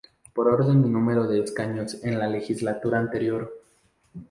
[0.33, 3.53] Por orden de número de escaños en la legislatura anterior.